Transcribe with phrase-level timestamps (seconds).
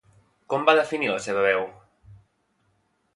[0.53, 1.61] Com va definir la seva veu?